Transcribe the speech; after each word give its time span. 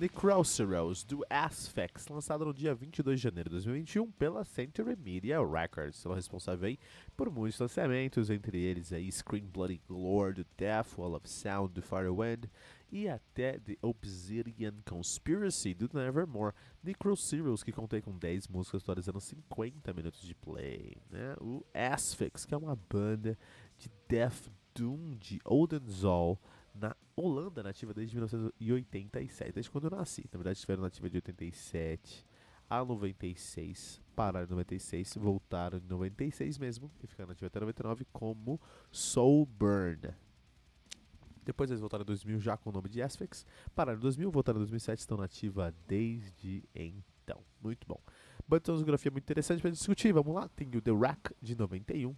Necroceros, 0.00 1.04
do 1.04 1.22
Asphyx, 1.28 2.08
lançado 2.08 2.46
no 2.46 2.54
dia 2.54 2.74
22 2.74 3.20
de 3.20 3.22
janeiro 3.22 3.50
de 3.50 3.56
2021 3.56 4.10
pela 4.12 4.44
Century 4.44 4.96
Media 4.96 5.46
Records. 5.46 5.98
São 5.98 6.14
responsável 6.14 6.68
aí 6.68 6.78
por 7.14 7.30
muitos 7.30 7.60
lançamentos, 7.60 8.30
entre 8.30 8.58
eles 8.58 8.94
aí 8.94 9.12
Scream 9.12 9.44
Bloody 9.44 9.78
Glory, 9.86 10.36
do 10.36 10.46
Death, 10.56 10.96
Wall 10.96 11.16
of 11.16 11.28
Sound, 11.28 11.74
do 11.74 11.82
Firewind 11.82 12.46
e 12.90 13.10
até 13.10 13.58
The 13.58 13.76
Obsidian 13.82 14.76
Conspiracy, 14.88 15.74
do 15.74 15.90
Nevermore. 15.92 16.54
Necroceros, 16.82 17.62
que 17.62 17.70
contém 17.70 18.00
com 18.00 18.16
10 18.16 18.48
músicas 18.48 18.82
totalizando 18.82 19.20
50 19.20 19.92
minutos 19.92 20.22
de 20.22 20.34
play. 20.34 20.96
Né? 21.10 21.36
O 21.42 21.62
Asphyx, 21.74 22.46
que 22.46 22.54
é 22.54 22.56
uma 22.56 22.74
banda 22.74 23.38
de 23.76 23.90
Death 24.08 24.48
Doom 24.74 25.10
de 25.18 25.38
Odenzol, 25.44 26.40
na 26.80 26.96
Holanda, 27.14 27.62
nativa 27.62 27.92
desde 27.92 28.16
1987, 28.16 29.52
desde 29.52 29.70
quando 29.70 29.84
eu 29.84 29.90
nasci. 29.90 30.24
Na 30.32 30.38
verdade, 30.38 30.56
estiveram 30.56 30.82
nativa 30.82 31.10
de 31.10 31.16
87 31.18 32.26
a 32.68 32.84
96, 32.84 34.00
pararam 34.14 34.46
em 34.46 34.50
96, 34.50 35.16
voltaram 35.16 35.78
em 35.78 35.88
96 35.88 36.58
mesmo 36.58 36.90
e 37.02 37.06
ficaram 37.06 37.28
nativa 37.28 37.48
até 37.48 37.60
99 37.60 38.06
como 38.12 38.60
Soulburn. 38.90 40.14
Depois 41.44 41.70
eles 41.70 41.80
voltaram 41.80 42.02
em 42.02 42.06
2000 42.06 42.38
já 42.38 42.56
com 42.56 42.70
o 42.70 42.72
nome 42.72 42.88
de 42.88 43.02
Asphyx, 43.02 43.44
pararam 43.74 43.98
em 43.98 44.02
2000, 44.02 44.30
voltaram 44.30 44.58
em 44.58 44.60
2007, 44.60 45.00
estão 45.00 45.18
nativa 45.18 45.74
desde 45.86 46.62
então. 46.74 47.42
Muito 47.60 47.86
bom. 47.86 48.00
Fotografia 48.48 49.10
muito 49.10 49.24
interessante 49.24 49.60
para 49.60 49.70
discutir, 49.70 50.12
vamos 50.12 50.34
lá. 50.34 50.48
Tem 50.48 50.68
o 50.68 50.80
The 50.80 50.92
Rack 50.92 51.34
de 51.42 51.56
91, 51.56 52.14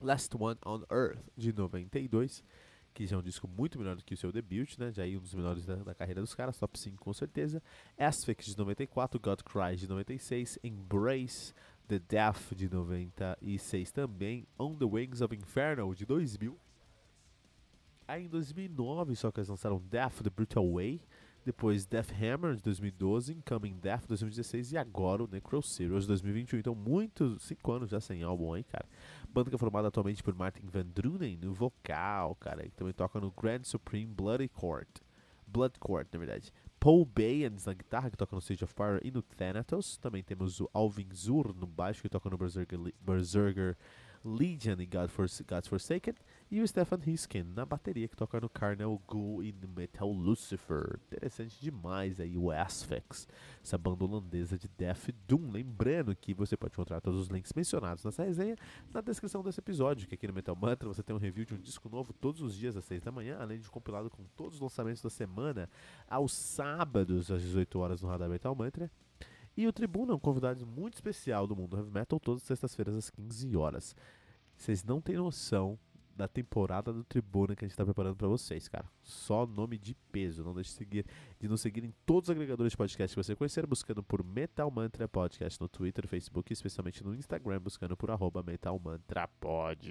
Last 0.00 0.34
One 0.36 0.58
on 0.64 0.82
Earth 0.90 1.22
de 1.36 1.52
92, 1.52 2.42
que 2.94 3.06
já 3.06 3.16
é 3.16 3.18
um 3.18 3.22
disco 3.22 3.46
muito 3.48 3.78
melhor 3.78 3.96
do 3.96 4.04
que 4.04 4.14
o 4.14 4.16
seu 4.16 4.32
debut, 4.32 4.76
né? 4.78 4.90
Já 4.92 5.06
é 5.06 5.16
um 5.16 5.20
dos 5.20 5.34
melhores 5.34 5.64
da, 5.64 5.76
da, 5.76 5.94
carreira 5.94 6.20
dos 6.20 6.34
caras, 6.34 6.58
top 6.58 6.78
5 6.78 7.02
com 7.02 7.12
certeza. 7.12 7.62
Asphyx 7.98 8.46
de 8.46 8.58
94, 8.58 9.20
God 9.20 9.40
Cries 9.42 9.80
de 9.80 9.88
96, 9.88 10.58
Embrace, 10.62 11.54
The 11.86 11.98
Death 11.98 12.54
de 12.54 12.68
96 12.68 13.90
também, 13.90 14.46
On 14.58 14.74
the 14.76 14.84
Wings 14.84 15.20
of 15.22 15.34
Inferno 15.34 15.94
de 15.94 16.04
2000. 16.04 16.58
Aí 18.06 18.24
em 18.24 18.28
2009 18.28 19.16
só 19.16 19.30
que 19.30 19.40
eles 19.40 19.48
lançaram 19.48 19.80
Death, 19.80 20.22
The 20.22 20.30
Brutal 20.30 20.72
Way, 20.72 21.00
depois 21.44 21.86
Death 21.86 22.10
Hammer 22.12 22.56
de 22.56 22.62
2012, 22.62 23.36
Coming 23.46 23.78
Death 23.78 24.06
2016 24.06 24.72
e 24.72 24.76
agora 24.76 25.24
o 25.24 25.26
Necroceros 25.26 26.06
2021. 26.06 26.58
Então, 26.58 26.74
muitos, 26.74 27.42
5 27.44 27.72
anos 27.72 27.90
já 27.90 28.00
sem 28.00 28.22
álbum 28.22 28.52
aí, 28.52 28.64
cara. 28.64 28.86
Banda 29.30 29.50
que 29.50 29.56
é 29.56 29.58
formada 29.58 29.88
atualmente 29.88 30.22
por 30.22 30.34
Martin 30.34 30.66
Van 30.66 30.86
Drunen 30.86 31.36
no 31.36 31.52
vocal, 31.52 32.34
cara. 32.36 32.66
E 32.66 32.70
também 32.70 32.92
toca 32.92 33.20
no 33.20 33.30
Grand 33.30 33.62
Supreme 33.64 34.12
Bloody 34.12 34.48
Court. 34.48 34.88
Blood 35.46 35.78
Court, 35.78 36.08
na 36.12 36.18
verdade. 36.18 36.52
Paul 36.80 37.04
Bayans 37.04 37.64
na 37.64 37.74
guitarra, 37.74 38.10
que 38.10 38.16
toca 38.16 38.34
no 38.34 38.40
Stage 38.40 38.64
of 38.64 38.72
Fire 38.72 39.00
e 39.02 39.10
no 39.10 39.22
Thanatos. 39.22 39.96
Também 39.98 40.22
temos 40.22 40.60
o 40.60 40.70
Alvin 40.72 41.08
Zur 41.12 41.54
no 41.54 41.66
baixo, 41.66 42.02
que 42.02 42.08
toca 42.08 42.30
no 42.30 42.38
Berserker, 42.38 42.78
Berserker 43.00 43.76
Legion 44.28 44.80
e 44.80 44.86
God 44.86 45.08
For, 45.08 45.26
God's 45.46 45.68
Forsaken, 45.68 46.14
e 46.50 46.60
o 46.60 46.68
Stefan 46.68 47.00
Hisken 47.06 47.44
na 47.44 47.64
bateria 47.64 48.08
que 48.08 48.16
toca 48.16 48.40
no 48.40 48.48
Carnal 48.48 49.00
Ghoul 49.06 49.42
e 49.42 49.54
Metal 49.76 50.10
Lucifer. 50.10 50.98
Interessante 51.06 51.60
demais 51.60 52.20
aí 52.20 52.36
o 52.36 52.50
Asphyx, 52.50 53.26
essa 53.62 53.76
banda 53.76 54.04
holandesa 54.04 54.56
de 54.56 54.68
Death 54.68 55.10
Doom. 55.26 55.50
Lembrando 55.50 56.14
que 56.14 56.32
você 56.32 56.56
pode 56.56 56.74
encontrar 56.74 57.00
todos 57.00 57.20
os 57.20 57.28
links 57.28 57.52
mencionados 57.52 58.04
nessa 58.04 58.24
resenha 58.24 58.56
na 58.92 59.00
descrição 59.00 59.42
desse 59.42 59.60
episódio, 59.60 60.06
que 60.06 60.14
aqui 60.14 60.26
no 60.26 60.32
Metal 60.32 60.56
Mantra 60.56 60.88
você 60.88 61.02
tem 61.02 61.14
um 61.14 61.18
review 61.18 61.44
de 61.44 61.54
um 61.54 61.60
disco 61.60 61.88
novo 61.88 62.12
todos 62.12 62.40
os 62.40 62.54
dias 62.54 62.76
às 62.76 62.84
6 62.84 63.02
da 63.02 63.12
manhã, 63.12 63.38
além 63.40 63.58
de 63.58 63.68
um 63.68 63.70
compilado 63.70 64.10
com 64.10 64.24
todos 64.36 64.56
os 64.56 64.60
lançamentos 64.60 65.02
da 65.02 65.10
semana 65.10 65.68
aos 66.08 66.32
sábados 66.32 67.30
às 67.30 67.42
18 67.42 67.78
horas 67.78 68.02
no 68.02 68.08
Radar 68.08 68.28
Metal 68.28 68.54
Mantra. 68.54 68.90
E 69.58 69.66
o 69.66 69.72
Tribuna 69.72 70.12
é 70.12 70.14
um 70.14 70.20
convidado 70.20 70.64
muito 70.64 70.94
especial 70.94 71.44
do 71.44 71.56
mundo 71.56 71.76
heavy 71.76 71.90
metal, 71.90 72.20
todas 72.20 72.42
as 72.42 72.46
sextas-feiras 72.46 72.94
às 72.94 73.10
15 73.10 73.56
horas. 73.56 73.96
Vocês 74.56 74.84
não 74.84 75.00
têm 75.00 75.16
noção 75.16 75.76
da 76.14 76.28
temporada 76.28 76.92
do 76.92 77.02
Tribuna 77.02 77.56
que 77.56 77.64
a 77.64 77.66
gente 77.66 77.72
está 77.72 77.84
preparando 77.84 78.14
para 78.14 78.28
vocês, 78.28 78.68
cara. 78.68 78.88
Só 79.02 79.44
nome 79.48 79.76
de 79.76 79.96
peso. 80.12 80.44
Não 80.44 80.54
deixe 80.54 80.70
de, 80.70 80.76
seguir, 80.76 81.06
de 81.40 81.48
nos 81.48 81.60
seguir 81.60 81.82
em 81.82 81.92
todos 82.06 82.28
os 82.28 82.30
agregadores 82.30 82.70
de 82.70 82.76
podcast 82.76 83.16
que 83.16 83.20
você 83.20 83.34
conhecer, 83.34 83.66
buscando 83.66 84.00
por 84.00 84.22
Metal 84.22 84.70
Mantra 84.70 85.08
Podcast 85.08 85.60
no 85.60 85.68
Twitter, 85.68 86.06
Facebook 86.06 86.52
especialmente 86.52 87.02
no 87.02 87.12
Instagram, 87.12 87.60
buscando 87.60 87.96
por 87.96 88.12
arroba 88.12 88.44
Metal 88.44 88.78
Mantra 88.78 89.26
Pod. 89.26 89.90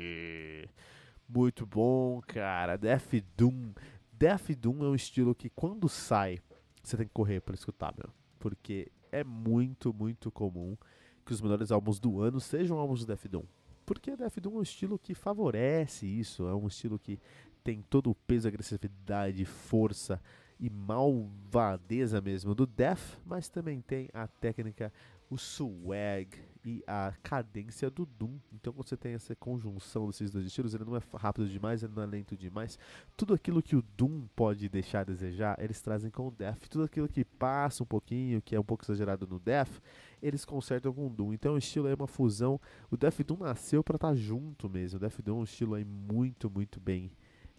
Muito 1.28 1.66
bom, 1.66 2.22
cara. 2.26 2.78
Death 2.78 3.22
Doom. 3.36 3.74
Death 4.14 4.50
Doom 4.58 4.86
é 4.86 4.88
um 4.88 4.96
estilo 4.96 5.36
que 5.36 5.50
quando 5.50 5.90
sai, 5.90 6.40
você 6.82 6.96
tem 6.96 7.06
que 7.06 7.14
correr 7.14 7.42
para 7.42 7.54
escutar, 7.54 7.94
meu. 7.98 8.10
Porque 8.40 8.90
é 9.12 9.23
muito, 9.23 9.94
muito 9.94 10.31
comum 10.31 10.78
que 11.25 11.34
os 11.34 11.41
melhores 11.41 11.72
álbuns 11.72 12.00
do 12.00 12.22
ano 12.22 12.40
sejam 12.40 12.78
álbuns 12.78 13.01
do 13.01 13.07
Death 13.07 13.28
Doom. 13.28 13.44
Porque 13.85 14.16
Death 14.16 14.40
Doom 14.40 14.56
é 14.56 14.59
um 14.59 14.63
estilo 14.63 15.00
que 15.00 15.13
favorece 15.13 16.06
isso, 16.06 16.47
é 16.47 16.56
um 16.56 16.68
estilo 16.68 16.97
que 16.97 17.19
tem 17.63 17.81
todo 17.81 18.09
o 18.09 18.16
peso, 18.16 18.47
agressividade, 18.47 19.44
força 19.45 20.22
e 20.59 20.69
malvadeza 20.69 22.22
mesmo 22.22 22.56
do 22.56 22.66
Death, 22.66 23.19
mas 23.25 23.50
também 23.50 23.81
tem 23.81 24.09
a 24.13 24.28
técnica, 24.28 24.91
o 25.29 25.38
swag 25.38 26.29
e 26.68 26.84
a 26.86 27.14
cadência 27.24 27.90
do 27.90 28.06
Doom. 28.06 28.38
Então 28.52 28.74
você 28.74 28.98
tem 28.98 29.14
essa 29.14 29.34
conjunção 29.34 30.08
desses 30.08 30.30
dois 30.30 30.46
estilos, 30.46 30.74
ele 30.74 30.84
não 30.84 30.98
é 30.98 31.02
rápido 31.14 31.48
demais, 31.48 31.82
ele 31.82 31.94
não 31.96 32.04
é 32.04 32.06
lento 32.06 32.36
demais. 32.36 32.78
Tudo 33.16 33.34
aquilo 33.34 33.64
que 33.64 33.74
o 33.74 33.82
Doom 33.82 34.28
pode 34.36 34.68
deixar 34.68 35.00
a 35.00 35.04
desejar, 35.06 35.58
eles 35.64 35.80
trazem 35.82 36.12
com 36.12 36.28
o 36.28 36.32
Death. 36.32 36.68
Tudo 36.70 36.84
aquilo 36.84 37.08
que 37.08 37.24
passa 37.24 37.84
um 37.84 37.86
pouquinho, 37.86 38.42
que 38.42 38.54
é 38.54 38.60
um 38.60 38.66
pouco 38.66 38.84
exagerado 38.84 39.26
no 39.26 39.40
Death, 39.40 39.82
eles 40.22 40.44
consertam 40.44 40.94
com 40.94 41.08
o 41.08 41.10
Doom. 41.10 41.32
Então 41.32 41.54
o 41.54 41.58
estilo 41.58 41.88
é 41.88 41.94
uma 41.94 42.06
fusão. 42.06 42.60
O 42.92 42.98
Death 42.98 43.22
Doom 43.22 43.38
nasceu 43.38 43.82
para 43.82 43.96
estar 43.96 44.10
tá 44.10 44.16
junto 44.16 44.70
mesmo. 44.70 44.98
O 44.98 45.00
Death 45.00 45.22
Doom 45.22 45.38
é 45.38 45.40
um 45.40 45.44
estilo 45.46 45.76
aí 45.76 45.86
muito, 45.86 46.50
muito 46.50 46.82
bem 46.82 47.10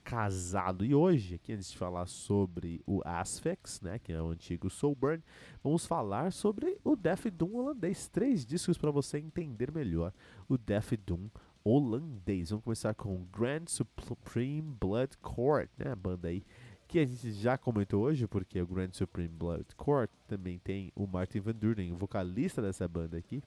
casado. 0.09 0.87
E 0.87 0.95
hoje, 0.95 1.35
aqui 1.35 1.53
antes 1.53 1.71
de 1.71 1.77
falar 1.77 2.07
sobre 2.07 2.81
o 2.87 3.03
Asphyx, 3.05 3.83
né, 3.83 3.99
que 3.99 4.11
é 4.11 4.23
o 4.23 4.31
antigo 4.31 4.71
Soulburn, 4.71 5.23
vamos 5.63 5.85
falar 5.85 6.33
sobre 6.33 6.79
o 6.83 6.97
Death 6.97 7.27
Doom 7.27 7.57
holandês. 7.57 8.09
Três 8.09 8.47
discos 8.47 8.79
para 8.79 8.91
você 8.91 9.19
entender 9.19 9.71
melhor 9.71 10.15
o 10.49 10.57
Death 10.57 10.95
Doom 11.05 11.29
holandês. 11.63 12.49
Vamos 12.49 12.65
começar 12.65 12.95
com 12.95 13.27
Grand 13.27 13.67
Supreme 13.67 14.63
Blood 14.81 15.19
Court, 15.19 15.69
né, 15.77 15.93
a 15.93 15.97
banda 15.97 16.29
aí 16.29 16.43
que 16.87 17.01
a 17.01 17.05
gente 17.05 17.33
já 17.33 17.59
comentou 17.59 18.05
hoje, 18.05 18.27
porque 18.27 18.63
o 18.63 18.67
Grand 18.67 18.93
Supreme 18.93 19.29
Blood 19.29 19.77
Court 19.77 20.11
também 20.27 20.59
tem 20.59 20.91
o 20.97 21.07
Martin 21.07 21.41
Van 21.41 21.53
Duren, 21.53 21.93
o 21.93 21.97
vocalista 21.97 22.63
dessa 22.63 22.89
banda 22.89 23.19
aqui, 23.19 23.43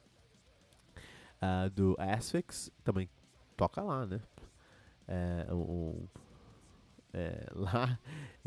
uh, 1.42 1.68
do 1.72 1.96
Asphyx, 1.98 2.72
também 2.84 3.10
toca 3.58 3.82
lá, 3.82 4.06
né? 4.06 4.22
É, 5.08 5.52
um, 5.52 6.08
é, 7.14 7.48
lá 7.54 8.00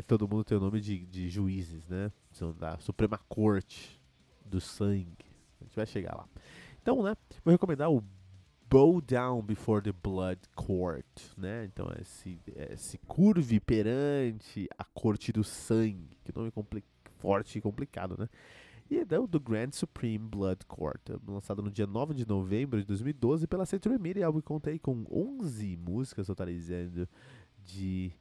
todo 0.06 0.28
mundo 0.28 0.44
tem 0.44 0.56
o 0.56 0.60
nome 0.60 0.80
de, 0.80 1.06
de 1.06 1.28
juízes, 1.28 1.86
né? 1.88 2.10
São 2.32 2.52
da 2.52 2.78
Suprema 2.78 3.18
Corte 3.28 4.00
do 4.44 4.60
Sangue. 4.60 5.24
A 5.60 5.64
gente 5.64 5.76
vai 5.76 5.86
chegar 5.86 6.16
lá. 6.16 6.28
Então, 6.82 7.02
né? 7.02 7.16
Vou 7.44 7.52
recomendar 7.52 7.90
o 7.90 8.02
Bow 8.68 9.00
Down 9.00 9.42
Before 9.42 9.82
the 9.82 9.92
Blood 9.92 10.40
Court, 10.54 11.06
né? 11.36 11.64
Então, 11.64 11.88
é 11.98 12.02
se, 12.02 12.40
é, 12.56 12.76
se 12.76 12.98
curve 12.98 13.60
perante 13.60 14.68
a 14.76 14.84
Corte 14.84 15.32
do 15.32 15.44
Sangue. 15.44 16.18
Que 16.24 16.34
nome 16.34 16.52
forte 17.18 17.58
e 17.58 17.60
complicado, 17.60 18.16
né? 18.18 18.28
E 18.90 18.98
é 18.98 19.04
do 19.04 19.40
Grand 19.40 19.70
Supreme 19.72 20.18
Blood 20.18 20.66
Court, 20.66 21.00
lançado 21.26 21.62
no 21.62 21.70
dia 21.70 21.86
9 21.86 22.12
de 22.12 22.28
novembro 22.28 22.78
de 22.78 22.86
2012 22.86 23.46
pela 23.46 23.64
Century 23.64 23.98
Media. 23.98 24.26
álbum 24.26 24.42
contei 24.42 24.78
com 24.78 25.06
11 25.10 25.76
músicas 25.76 26.26
totalizando 26.26 27.08
de 27.64 28.12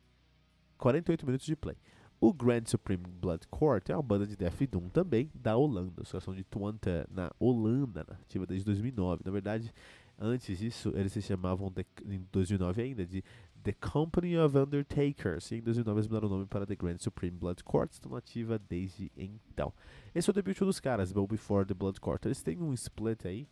48 0.83 1.25
minutos 1.25 1.45
de 1.45 1.55
play. 1.55 1.77
O 2.19 2.33
Grand 2.33 2.65
Supreme 2.65 3.05
Blood 3.07 3.47
Court 3.47 3.89
é 3.89 3.95
uma 3.95 4.03
banda 4.03 4.27
de 4.27 4.35
Death 4.35 4.69
Doom 4.69 4.89
também 4.89 5.31
da 5.33 5.55
Holanda, 5.55 6.01
associação 6.01 6.35
de 6.35 6.43
Twente 6.43 6.89
na 7.09 7.31
Holanda, 7.39 8.05
ativa 8.21 8.45
desde 8.45 8.65
2009. 8.65 9.21
Na 9.23 9.31
verdade, 9.31 9.73
antes 10.19 10.59
disso, 10.59 10.91
eles 10.93 11.13
se 11.13 11.21
chamavam, 11.21 11.71
de, 11.71 11.85
em 12.05 12.27
2009 12.33 12.81
ainda, 12.81 13.05
de 13.05 13.23
The 13.63 13.71
Company 13.71 14.37
of 14.37 14.57
Undertakers. 14.57 15.51
E 15.51 15.55
em 15.55 15.61
2009 15.61 15.99
eles 15.99 16.07
mudaram 16.09 16.27
o 16.27 16.31
nome 16.31 16.45
para 16.47 16.65
The 16.65 16.75
Grand 16.75 16.97
Supreme 16.97 17.37
Blood 17.37 17.63
Court, 17.63 17.93
estão 17.93 18.13
ativa 18.17 18.59
desde 18.59 19.09
então. 19.15 19.71
Esse 20.13 20.29
é 20.29 20.31
o 20.31 20.33
debut 20.33 20.59
dos 20.59 20.81
caras, 20.81 21.13
Bow 21.13 21.25
Before 21.25 21.65
the 21.65 21.73
Blood 21.73 22.01
Court. 22.01 22.25
Eles 22.25 22.43
têm 22.43 22.61
um 22.61 22.73
split 22.73 23.25
aí. 23.25 23.47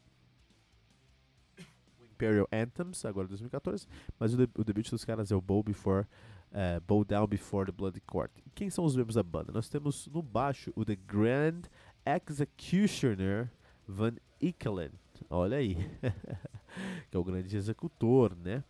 Imperial 2.12 2.48
Anthems, 2.52 3.06
agora 3.06 3.26
2014. 3.30 3.88
Mas 4.20 4.34
o, 4.34 4.38
de 4.38 4.50
o 4.58 4.66
debut 4.66 4.90
dos 4.90 5.06
caras 5.06 5.32
é 5.32 5.36
o 5.36 5.40
Bow 5.40 5.64
Before. 5.64 6.06
Uh, 6.52 6.82
Bow 6.86 7.06
Down 7.06 7.28
Before 7.28 7.66
the 7.66 7.72
Blood 7.72 8.00
Court. 8.02 8.32
Quem 8.54 8.70
são 8.70 8.84
os 8.84 8.96
membros 8.96 9.16
da 9.16 9.24
banda? 9.24 9.54
Nós 9.54 9.70
temos 9.70 10.08
no 10.08 10.22
baixo 10.22 10.72
o 10.76 10.84
The 10.84 10.96
Grand 10.96 11.62
Executioner 12.06 13.50
Van 13.88 14.16
Ikkelen. 14.42 14.92
Olha 15.30 15.58
aí. 15.58 15.76
que 17.10 17.16
é 17.16 17.20
o 17.20 17.24
grande 17.24 17.56
executor, 17.56 18.36
né? 18.36 18.64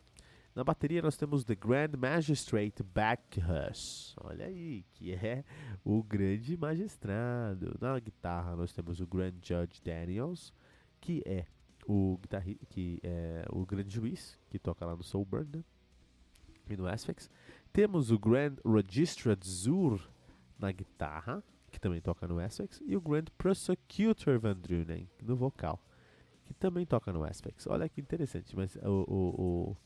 Na 0.53 0.65
bateria 0.65 1.01
nós 1.01 1.15
temos 1.15 1.45
The 1.45 1.55
Grand 1.55 1.91
Magistrate 1.97 2.83
Bacchus. 2.83 4.13
Olha 4.21 4.45
aí, 4.47 4.83
que 4.93 5.13
é 5.13 5.45
o 5.83 6.03
grande 6.03 6.57
magistrado. 6.57 7.77
Na 7.79 7.97
guitarra 7.99 8.55
nós 8.55 8.73
temos 8.73 8.99
o 8.99 9.07
Grand 9.07 9.35
Judge 9.41 9.81
Daniels, 9.81 10.53
que 10.99 11.23
é 11.25 11.45
o 11.87 12.19
que 12.69 12.99
é 13.01 13.45
o 13.49 13.65
grande 13.65 13.93
juiz 13.93 14.37
que 14.49 14.59
toca 14.59 14.85
lá 14.85 14.95
no 14.95 15.03
Soulburn, 15.03 15.49
né? 15.57 15.63
E 16.69 16.77
no 16.77 16.87
Asphyx. 16.87 17.29
Temos 17.73 18.11
o 18.11 18.19
Grand 18.19 18.55
Registrar 18.65 19.37
Zur 19.43 20.01
na 20.59 20.71
guitarra, 20.71 21.43
que 21.71 21.79
também 21.79 22.01
toca 22.01 22.27
no 22.27 22.39
Asphyx, 22.39 22.81
e 22.85 22.95
o 22.95 23.01
Grand 23.01 23.25
Prosecutor 23.37 24.39
Van 24.39 24.55
Drunen 24.55 25.09
no 25.23 25.35
vocal, 25.35 25.83
que 26.45 26.53
também 26.53 26.85
toca 26.85 27.11
no 27.13 27.23
Asphyx. 27.23 27.65
Olha 27.67 27.87
que 27.87 28.01
interessante, 28.01 28.55
mas 28.55 28.75
o, 28.75 29.05
o, 29.07 29.71
o 29.71 29.77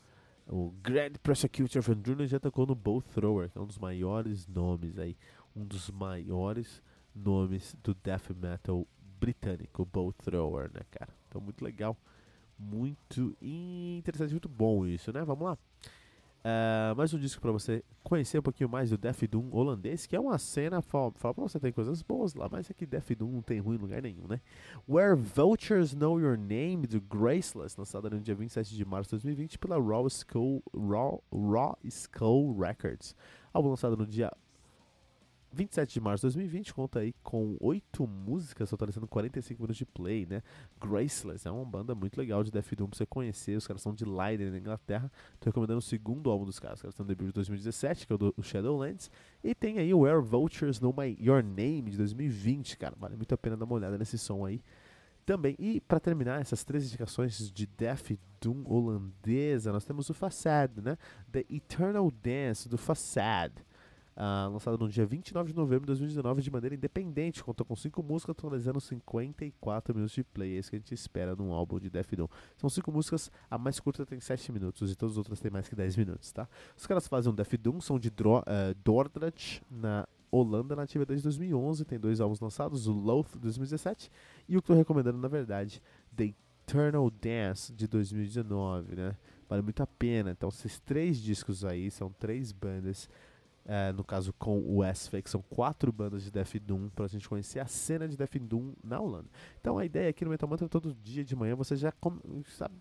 o 0.48 0.72
Grand 0.84 1.14
Prosecutor 1.24 1.82
Van 1.82 1.98
Drunen 1.98 2.28
já 2.28 2.40
tocou 2.40 2.68
no 2.68 2.76
Bow 2.76 3.02
Thrower, 3.02 3.50
que 3.50 3.58
é 3.58 3.62
um 3.62 3.66
dos 3.66 3.80
maiores 3.80 4.48
nomes 4.48 4.98
aí, 5.00 5.18
um 5.56 5.66
dos 5.66 5.90
maiores 5.90 6.84
nomes 7.16 7.76
do 7.82 7.96
death 7.96 8.30
metal 8.30 8.88
britânico, 9.20 9.86
Bow 9.86 10.14
Thrower, 10.14 10.70
né, 10.72 10.82
cara? 10.92 11.12
Então 11.28 11.42
muito 11.42 11.64
legal, 11.64 11.98
muito 12.60 13.36
interessante, 13.42 14.32
muito 14.32 14.50
bom 14.50 14.86
isso, 14.86 15.12
né? 15.12 15.24
Vamos 15.24 15.46
lá. 15.46 15.58
Uh, 16.46 16.96
mais 16.96 17.12
um 17.12 17.18
disco 17.18 17.42
para 17.42 17.52
você 17.52 17.84
conhecer 18.04 18.38
um 18.38 18.42
pouquinho 18.44 18.70
mais 18.70 18.92
do 18.92 19.00
Death 19.00 19.24
Doom 19.28 19.50
holandês, 19.52 20.06
que 20.06 20.16
é 20.16 20.20
uma 20.20 20.38
cena, 20.38 20.80
fala, 20.80 21.12
fala 21.16 21.34
pra 21.34 21.42
você, 21.42 21.60
tem 21.60 21.72
coisas 21.72 22.04
boas 22.04 22.36
lá, 22.36 22.48
mas 22.48 22.70
é 22.70 22.74
que 22.76 22.86
Death 22.86 23.14
Doom 23.18 23.32
não 23.32 23.42
tem 23.42 23.60
ruim 23.60 23.78
em 23.78 23.80
lugar 23.80 24.00
nenhum, 24.00 24.28
né? 24.28 24.40
Where 24.88 25.16
Vultures 25.16 25.96
Know 25.96 26.20
Your 26.20 26.38
Name, 26.38 26.86
do 26.86 27.02
Graceless, 27.02 27.76
lançada 27.76 28.12
no 28.12 28.22
dia 28.22 28.36
27 28.36 28.76
de 28.76 28.86
março 28.86 29.10
de 29.10 29.24
2020 29.24 29.58
pela 29.58 29.82
Raw 29.82 30.06
Skull, 30.06 30.62
Raw, 30.72 31.24
Raw 31.34 31.80
Skull 31.84 32.56
Records. 32.60 33.16
Álbum 33.52 33.70
lançado 33.70 33.98
no 33.98 34.06
dia 34.06 34.32
27 35.56 35.94
de 35.94 36.02
março 36.02 36.28
de 36.28 36.36
2020 36.36 36.74
conta 36.74 37.00
aí 37.00 37.14
com 37.24 37.56
oito 37.62 38.06
músicas, 38.06 38.70
totalizando 38.70 39.08
45 39.08 39.62
minutos 39.62 39.78
de 39.78 39.86
play, 39.86 40.26
né? 40.26 40.44
Graceless 40.80 41.48
é 41.48 41.52
uma 41.52 41.64
banda 41.64 41.96
muito 41.96 42.18
legal 42.18 42.44
de 42.44 42.52
Death 42.52 42.76
Doom 42.76 42.90
pra 42.90 42.98
você 42.98 43.06
conhecer. 43.06 43.56
Os 43.56 43.66
caras 43.66 43.82
são 43.82 43.94
de 43.94 44.04
Leiden, 44.04 44.52
na 44.52 44.58
Inglaterra. 44.58 45.10
Tô 45.40 45.50
recomendando 45.50 45.80
o 45.80 45.82
segundo 45.82 46.30
álbum 46.30 46.44
dos 46.44 46.60
caras. 46.60 46.80
Os 46.80 46.82
caras 46.82 46.94
estão 46.94 47.06
no 47.06 47.08
debut 47.08 47.28
de 47.28 47.34
2017, 47.34 48.06
que 48.06 48.12
é 48.12 48.16
o 48.16 48.18
do 48.18 48.36
Shadowlands. 48.42 49.10
E 49.42 49.56
tem 49.56 49.80
aí 49.80 49.94
o 49.94 50.00
Where 50.00 50.22
Vultures 50.22 50.82
Know 50.82 50.94
My, 50.96 51.18
Your 51.22 51.42
Name 51.42 51.90
de 51.90 51.98
2020, 51.98 52.78
cara. 52.78 52.96
Vale 53.00 53.16
muito 53.16 53.34
a 53.34 53.38
pena 53.38 53.56
dar 53.56 53.64
uma 53.64 53.76
olhada 53.76 53.98
nesse 53.98 54.18
som 54.18 54.46
aí 54.46 54.62
também. 55.26 55.56
E 55.58 55.80
para 55.80 56.02
terminar 56.02 56.42
essas 56.42 56.66
três 56.66 56.86
indicações 56.86 57.50
de 57.50 57.66
Death 57.66 58.12
Doom 58.42 58.64
holandesa, 58.66 59.72
nós 59.72 59.86
temos 59.86 60.10
o 60.10 60.14
Facade, 60.14 60.82
né? 60.82 60.98
The 61.32 61.46
Eternal 61.50 62.12
Dance 62.12 62.68
do 62.68 62.78
Facade 62.78 63.64
uh, 64.16 64.78
no 64.78 64.90
dia 64.90 65.06
29 65.06 65.52
de 65.52 65.56
novembro 65.56 65.82
de 65.82 65.88
2019 65.88 66.42
de 66.42 66.52
maneira 66.52 66.76
independente. 66.76 67.44
Contou 67.44 67.66
com 67.66 67.76
5 67.76 68.02
músicas, 68.04 68.32
atualizando 68.32 68.80
54 68.80 69.94
minutos 69.94 70.16
de 70.16 70.24
play. 70.24 70.56
É 70.56 70.60
isso 70.60 70.70
que 70.70 70.76
a 70.76 70.80
gente 70.80 70.94
espera 70.94 71.36
num 71.36 71.52
álbum 71.54 71.80
de 71.80 71.90
Death 71.90 72.16
Doom. 72.16 72.28
São 72.58 72.70
5 72.70 72.92
músicas, 72.92 73.32
a 73.50 73.58
mais 73.58 73.80
curta 73.80 74.06
tem 74.06 74.20
7 74.20 74.52
minutos 74.52 74.92
e 74.92 74.96
todas 74.96 75.14
as 75.14 75.18
outras 75.18 75.40
têm 75.40 75.52
mais 75.52 75.68
que 75.68 75.76
10 75.76 75.96
minutos, 75.98 76.32
tá? 76.32 76.48
Os 76.76 76.86
caras 76.86 77.08
fazem 77.08 77.32
um 77.32 77.36
Death 77.36 77.56
Doom, 77.60 77.82
são 77.82 78.00
de 78.00 78.10
Dro 78.10 78.40
uh, 78.40 78.44
Dordrecht, 78.84 79.62
na 79.70 80.08
Holanda, 80.32 80.76
nativa 80.76 81.06
desde 81.06 81.24
2011. 81.24 81.86
Tem 81.86 82.00
dois 82.00 82.20
álbuns 82.20 82.40
lançados, 82.40 82.88
o 82.88 82.94
Loath, 82.94 83.34
de 83.34 83.40
2017, 83.40 84.12
e 84.48 84.58
o 84.58 84.62
que 84.62 84.72
eu 84.72 84.76
tô 84.76 84.80
recomendando, 84.80 85.18
na 85.18 85.28
verdade, 85.28 85.82
The 86.16 86.34
Eternal 86.68 87.10
Dance, 87.12 87.72
de 87.72 87.88
2019, 87.88 88.96
né? 88.96 89.16
Vale 89.48 89.62
muito 89.62 89.84
a 89.84 89.88
pena. 89.88 90.32
Então, 90.32 90.50
esses 90.50 90.80
três 90.80 91.18
discos 91.18 91.64
aí 91.64 91.92
são 91.92 92.12
três 92.12 92.52
bandas 92.52 93.08
é, 93.66 93.92
no 93.92 94.04
caso 94.04 94.32
com 94.34 94.60
o 94.60 94.84
S-Fake, 94.84 95.30
são 95.30 95.42
quatro 95.42 95.92
bandas 95.92 96.24
de 96.24 96.32
Death 96.32 96.56
Doom 96.62 96.90
para 96.90 97.06
a 97.06 97.08
gente 97.08 97.28
conhecer 97.28 97.60
a 97.60 97.66
cena 97.66 98.08
de 98.08 98.16
Death 98.16 98.38
Doom 98.40 98.74
na 98.84 99.00
Holanda. 99.00 99.28
Então 99.60 99.78
a 99.78 99.86
ideia 99.86 100.10
aqui 100.10 100.24
no 100.24 100.32
Metal 100.32 100.48
Mantra 100.48 100.70
todo 100.70 100.94
dia 100.94 101.24
de 101.24 101.36
manhã 101.36 101.56
você 101.56 101.76
já 101.76 101.92
sabe 102.46 102.76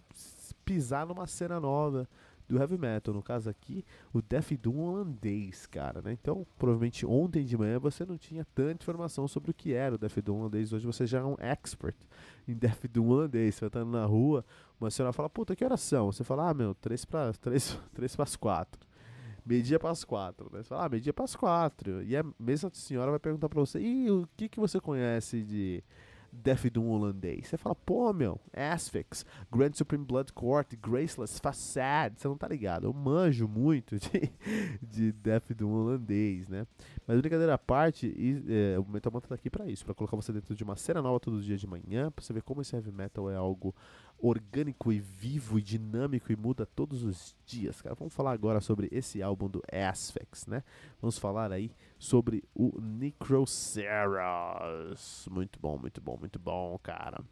pisar 0.65 1.07
numa 1.07 1.27
cena 1.27 1.59
nova 1.59 2.09
do 2.47 2.59
heavy 2.59 2.77
metal, 2.77 3.15
no 3.15 3.23
caso 3.23 3.49
aqui, 3.49 3.83
o 4.13 4.21
Death 4.21 4.53
Doom 4.61 4.79
holandês, 4.79 5.65
cara, 5.67 6.03
né? 6.03 6.13
Então, 6.13 6.47
provavelmente 6.59 7.07
ontem 7.07 7.43
de 7.43 7.57
manhã 7.57 7.79
você 7.79 8.05
não 8.05 8.19
tinha 8.19 8.47
tanta 8.55 8.83
informação 8.83 9.27
sobre 9.27 9.51
o 9.51 9.55
que 9.55 9.73
era 9.73 9.95
o 9.95 9.99
Death 9.99 10.19
Doom 10.19 10.41
holandês, 10.41 10.71
hoje 10.71 10.85
você 10.85 11.07
já 11.07 11.21
é 11.21 11.25
um 11.25 11.37
expert 11.39 11.97
em 12.47 12.55
Death 12.55 12.87
Doom 12.91 13.09
holandês. 13.09 13.55
Você 13.55 13.61
vai 13.61 13.69
estar 13.69 13.85
na 13.87 14.05
rua, 14.05 14.45
uma 14.79 14.91
senhora 14.91 15.13
fala: 15.15 15.31
"Puta, 15.31 15.57
que 15.57 15.65
oração?" 15.65 16.13
Você 16.13 16.23
fala: 16.23 16.51
"Ah, 16.51 16.55
meu, 16.55 16.75
três 16.75 17.07
para 17.07 17.33
três, 17.33 17.79
três 17.95 18.15
para 18.15 18.25
as 18.25 18.37
quatro 18.37 18.87
meio-dia 19.45 19.79
para 19.79 19.91
as 19.91 20.05
quatro, 20.05 20.51
né? 20.53 20.63
Você 20.63 20.69
fala, 20.69 20.87
ah, 20.87 20.89
meio-dia 20.89 21.13
para 21.13 21.25
as 21.25 21.37
quatro. 21.37 22.03
E 22.03 22.17
a 22.17 22.25
mesma 22.39 22.71
senhora 22.73 23.11
vai 23.11 23.21
perguntar 23.21 23.49
para 23.49 23.61
você, 23.61 23.81
e 23.81 24.11
o 24.11 24.29
que, 24.37 24.49
que 24.49 24.61
você 24.61 24.81
conhece 24.81 25.43
de 25.43 25.83
Death 26.35 26.67
Doom 26.71 26.89
holandês? 26.89 27.47
Você 27.47 27.57
fala, 27.57 27.75
pô, 27.75 28.13
meu, 28.13 28.41
Asphyx, 28.53 29.25
Grand 29.51 29.73
Supreme 29.73 30.05
Blood 30.05 30.33
Court, 30.33 30.75
Graceless, 30.77 31.41
Facade, 31.41 32.21
você 32.21 32.29
não 32.29 32.37
tá 32.37 32.49
ligado. 32.49 32.87
Eu 32.87 32.93
manjo 32.93 33.49
muito 33.49 33.97
de, 33.99 34.33
de 34.83 35.13
Death 35.13 35.53
Doom 35.53 35.73
holandês, 35.73 36.49
né? 36.49 36.67
Mas 37.07 37.21
brincadeira 37.21 37.55
à 37.55 37.59
parte, 37.59 38.07
e, 38.07 38.45
é, 38.49 38.79
o 38.79 38.85
Metal 38.87 39.13
Mantra 39.13 39.29
tá 39.29 39.35
aqui 39.35 39.51
pra 39.51 39.67
isso, 39.69 39.85
pra 39.85 39.95
colocar 39.95 40.17
você 40.17 40.33
dentro 40.33 40.55
de 40.55 40.65
uma 40.65 40.77
cena 40.77 41.01
nova 41.03 41.21
todo 41.21 41.43
dia 41.43 41.57
de 41.57 41.67
manhã, 41.67 42.11
pra 42.11 42.25
você 42.25 42.33
ver 42.33 42.43
como 42.43 42.63
esse 42.63 42.75
heavy 42.75 42.91
metal 42.91 43.31
é 43.31 43.37
algo 43.37 43.75
orgânico 44.19 44.93
e 44.93 45.01
vivo 45.01 45.59
e 45.59 45.63
dinâmico 45.63 46.33
e 46.33 46.37
muda 46.37 46.65
todos 46.65 47.03
os 47.03 47.37
dias, 47.45 47.83
cara. 47.83 47.95
Vamos 47.95 48.15
falar 48.15 48.33
agora 48.33 48.61
sobre 48.61 48.89
esse 48.91 49.23
álbum 49.23 49.49
do 49.51 49.63
Asphyx, 49.71 50.47
né? 50.47 50.63
Vamos 51.01 51.19
falar 51.19 51.53
aí 51.53 51.71
sobre 51.99 52.43
o 52.55 52.81
Necroceros. 52.81 53.85
Muito 55.31 55.59
bom, 55.61 55.77
muito 55.79 56.01
bom, 56.01 56.17
muito 56.25 56.39
bom, 56.39 56.79
cara. 56.83 57.23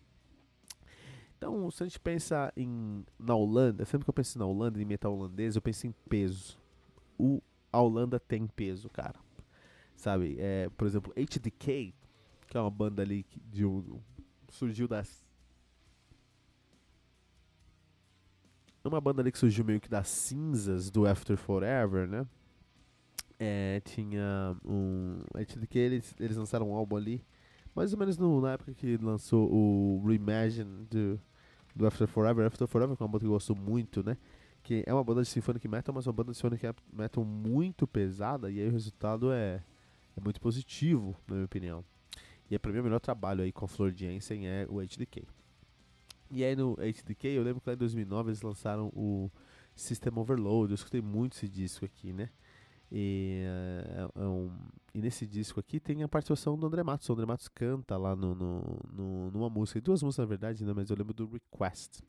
Então, 1.36 1.70
se 1.70 1.82
a 1.82 1.86
gente 1.86 1.98
pensa 1.98 2.52
em 2.56 3.04
na 3.18 3.34
Holanda, 3.34 3.84
sempre 3.84 4.04
que 4.04 4.10
eu 4.10 4.14
penso 4.14 4.38
na 4.38 4.44
Holanda, 4.44 4.80
em 4.80 4.84
metal 4.84 5.12
holandês, 5.12 5.56
eu 5.56 5.62
penso 5.62 5.86
em 5.86 5.92
peso. 6.08 6.58
O, 7.18 7.42
a 7.72 7.80
Holanda 7.80 8.20
tem 8.20 8.46
peso, 8.46 8.88
cara. 8.90 9.18
Sabe? 9.96 10.36
É, 10.38 10.68
por 10.76 10.86
exemplo, 10.86 11.12
HDK, 11.16 11.94
que 12.46 12.56
é 12.56 12.60
uma 12.60 12.70
banda 12.70 13.02
ali 13.02 13.24
de 13.50 13.64
um, 13.64 14.00
surgiu 14.50 14.86
das 14.86 15.24
uma 18.84 19.00
banda 19.00 19.22
ali 19.22 19.30
que 19.30 19.38
surgiu 19.38 19.64
meio 19.64 19.80
que 19.80 19.88
das 19.88 20.08
cinzas 20.08 20.90
do 20.90 21.06
After 21.06 21.36
Forever, 21.36 22.08
né? 22.08 22.26
É, 23.38 23.80
tinha 23.84 24.56
um. 24.64 25.20
Que 25.70 25.78
eles, 25.78 26.14
eles 26.20 26.36
lançaram 26.36 26.70
um 26.70 26.74
álbum 26.74 26.96
ali, 26.96 27.24
mais 27.74 27.92
ou 27.92 27.98
menos 27.98 28.18
no, 28.18 28.40
na 28.40 28.52
época 28.52 28.74
que 28.74 28.96
lançou 28.96 29.50
o 29.52 30.02
Reimagine 30.06 30.86
do, 30.90 31.20
do 31.74 31.86
After 31.86 32.06
Forever. 32.06 32.46
After 32.46 32.66
Forever 32.66 32.96
é 32.98 33.02
uma 33.02 33.08
banda 33.08 33.20
que 33.20 33.26
eu 33.26 33.32
gosto 33.32 33.54
muito, 33.56 34.02
né? 34.02 34.16
Que 34.62 34.84
é 34.86 34.92
uma 34.92 35.02
banda 35.02 35.22
de 35.22 35.28
symphonic 35.28 35.66
metal, 35.66 35.94
mas 35.94 36.06
uma 36.06 36.12
banda 36.12 36.32
de 36.32 36.38
symphonic 36.38 36.64
metal 36.92 37.24
muito 37.24 37.86
pesada, 37.86 38.50
e 38.50 38.60
aí 38.60 38.68
o 38.68 38.72
resultado 38.72 39.32
é, 39.32 39.62
é 40.16 40.20
muito 40.22 40.40
positivo, 40.40 41.16
na 41.26 41.34
minha 41.34 41.46
opinião. 41.46 41.84
E 42.50 42.54
é 42.54 42.58
pra 42.58 42.70
mim 42.70 42.80
o 42.80 42.84
melhor 42.84 43.00
trabalho 43.00 43.42
aí 43.42 43.50
com 43.50 43.64
a 43.64 43.68
Flor 43.68 43.92
Jensen 43.92 44.46
é 44.46 44.66
o 44.68 44.80
HDK. 44.80 45.26
E 46.30 46.44
aí 46.44 46.54
no 46.54 46.74
HDK, 46.74 47.28
eu 47.28 47.42
lembro 47.42 47.60
que 47.60 47.68
lá 47.68 47.74
em 47.74 47.78
2009 47.78 48.28
eles 48.28 48.42
lançaram 48.42 48.88
o 48.94 49.30
System 49.74 50.12
Overload. 50.16 50.70
Eu 50.70 50.74
escutei 50.74 51.00
muito 51.00 51.34
esse 51.34 51.48
disco 51.48 51.84
aqui, 51.84 52.12
né? 52.12 52.28
E, 52.94 53.42
é, 53.46 54.08
é 54.14 54.26
um, 54.26 54.50
e 54.92 55.00
nesse 55.00 55.26
disco 55.26 55.58
aqui 55.58 55.80
tem 55.80 56.02
a 56.02 56.08
participação 56.08 56.58
do 56.58 56.66
André 56.66 56.82
Matos. 56.82 57.08
O 57.08 57.12
André 57.14 57.24
Matos 57.24 57.48
canta 57.48 57.96
lá 57.96 58.14
no, 58.14 58.34
no, 58.34 58.80
no, 58.92 59.30
numa 59.30 59.48
música, 59.48 59.80
duas 59.80 60.02
músicas 60.02 60.26
na 60.26 60.28
verdade, 60.28 60.62
né? 60.62 60.74
mas 60.76 60.90
eu 60.90 60.96
lembro 60.96 61.14
do 61.14 61.26
Request. 61.26 62.02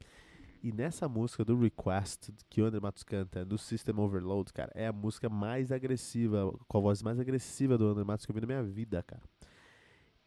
E 0.62 0.74
nessa 0.74 1.08
música 1.08 1.46
do 1.46 1.58
Request, 1.58 2.34
que 2.50 2.62
o 2.62 2.66
André 2.66 2.82
Matos 2.82 3.04
canta, 3.04 3.46
do 3.46 3.58
System 3.58 3.98
Overload, 3.98 4.52
cara, 4.52 4.72
é 4.76 4.88
a 4.88 4.94
música 4.94 5.30
mais 5.30 5.72
agressiva, 5.72 6.54
com 6.68 6.78
a 6.78 6.82
voz 6.82 7.02
mais 7.02 7.18
agressiva 7.18 7.78
do 7.78 7.88
André 7.88 8.04
Matos 8.04 8.26
que 8.26 8.32
eu 8.32 8.36
vi 8.36 8.42
na 8.42 8.48
minha 8.48 8.64
vida, 8.64 9.02
cara. 9.04 9.24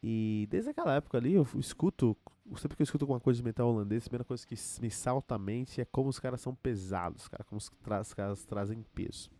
E 0.02 0.46
desde 0.50 0.70
aquela 0.70 0.94
época 0.94 1.18
ali, 1.18 1.34
eu 1.34 1.46
escuto, 1.56 2.16
sempre 2.56 2.76
que 2.76 2.82
eu 2.82 2.84
escuto 2.84 3.04
alguma 3.04 3.20
coisa 3.20 3.36
de 3.38 3.44
metal 3.44 3.68
holandês, 3.68 4.04
a 4.04 4.08
primeira 4.08 4.24
coisa 4.24 4.46
que 4.46 4.54
me 4.80 4.90
salta 4.90 5.34
à 5.34 5.38
mente 5.38 5.82
é 5.82 5.84
como 5.84 6.08
os 6.08 6.18
caras 6.18 6.40
são 6.40 6.54
pesados, 6.54 7.28
cara, 7.28 7.44
como 7.44 7.58
os, 7.58 7.68
tra 7.82 8.00
os 8.00 8.14
caras 8.14 8.44
trazem 8.44 8.82
peso. 8.94 9.30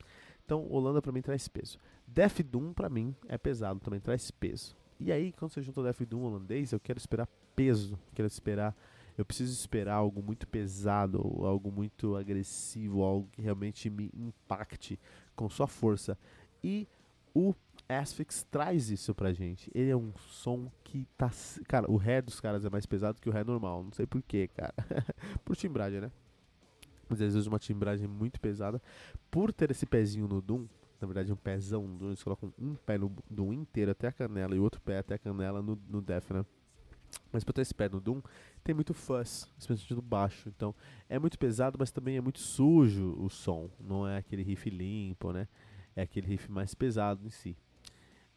Então, 0.47 0.67
Holanda 0.71 1.03
para 1.03 1.13
mim 1.13 1.21
traz 1.21 1.47
peso. 1.47 1.79
Death 2.07 2.41
Doom 2.41 2.73
para 2.73 2.89
mim 2.89 3.15
é 3.29 3.37
pesado, 3.37 3.81
também 3.81 4.01
traz 4.01 4.31
peso. 4.31 4.75
E 4.99 5.13
aí, 5.13 5.33
quando 5.33 5.53
você 5.53 5.61
junta 5.61 5.81
o 5.81 5.85
Death 5.85 6.01
Doom 6.09 6.23
holandês, 6.23 6.73
eu 6.73 6.81
quero 6.81 6.99
esperar 6.99 7.29
peso, 7.55 7.99
quero 8.15 8.27
esperar 8.27 8.75
eu 9.17 9.25
preciso 9.25 9.53
esperar 9.53 9.95
algo 9.95 10.23
muito 10.23 10.47
pesado, 10.47 11.19
algo 11.45 11.73
muito 11.73 12.17
agressivo, 12.17 13.03
algo 13.03 13.29
que 13.33 13.41
realmente 13.41 13.89
me 13.89 14.11
impacte 14.15 15.01
com 15.35 15.49
sua 15.49 15.67
força. 15.67 16.19
E 16.63 16.87
o 17.35 17.55
Asphyx 17.89 18.47
traz 18.51 18.91
isso 18.91 19.15
pra 19.15 19.33
gente. 19.33 19.71
Ele 19.75 19.91
é 19.91 19.97
um 19.97 20.13
som 20.29 20.71
que 20.85 21.07
tá. 21.17 21.31
Cara, 21.67 21.91
o 21.91 21.97
ré 21.97 22.21
dos 22.21 22.41
caras 22.41 22.65
é 22.65 22.71
mais 22.71 22.85
pesado 22.85 23.21
que 23.21 23.29
o 23.29 23.33
ré 23.33 23.43
normal. 23.43 23.85
Não 23.85 23.93
sei 23.93 24.07
porquê, 24.07 24.49
cara. 24.49 24.75
Por 25.45 25.57
timbragem, 25.57 26.01
né? 26.01 26.13
Mas 27.09 27.21
às 27.21 27.35
vezes 27.35 27.47
uma 27.47 27.59
timbragem 27.59 28.07
muito 28.07 28.41
pesada. 28.41 28.81
Por 29.31 29.53
ter 29.53 29.71
esse 29.71 29.87
pezinho 29.87 30.27
no 30.27 30.41
Doom, 30.41 30.67
na 31.01 31.07
verdade 31.07 31.33
um 31.33 31.37
pezão 31.37 31.87
no 31.87 31.99
Doom, 31.99 32.09
eles 32.09 32.23
colocam 32.23 32.53
um 32.59 32.75
pé 32.75 32.99
no 32.99 33.13
Doom 33.31 33.53
inteiro 33.53 33.91
até 33.91 34.09
a 34.09 34.13
canela 34.13 34.55
e 34.55 34.59
outro 34.59 34.81
pé 34.81 34.99
até 34.99 35.15
a 35.15 35.19
canela 35.19 35.63
no, 35.63 35.79
no 35.89 36.01
Death, 36.01 36.31
né? 36.31 36.45
Mas 37.33 37.45
pra 37.45 37.53
ter 37.53 37.63
esse 37.63 37.75
pé 37.75 37.89
no 37.89 38.01
Doom, 38.01 38.21
tem 38.65 38.75
muito 38.75 38.93
fuzz, 38.93 39.49
especialmente 39.59 39.95
no 39.95 40.03
baixo. 40.03 40.49
Então 40.49 40.75
é 41.09 41.19
muito 41.19 41.39
pesado, 41.39 41.77
mas 41.79 41.91
também 41.91 42.17
é 42.17 42.21
muito 42.21 42.41
sujo 42.41 43.15
o 43.19 43.29
som. 43.29 43.71
Não 43.81 44.07
é 44.07 44.19
aquele 44.19 44.43
riff 44.43 44.69
limpo, 44.69 45.33
né? 45.33 45.49
É 45.95 46.03
aquele 46.03 46.27
riff 46.27 46.51
mais 46.51 46.75
pesado 46.75 47.27
em 47.27 47.31
si. 47.31 47.57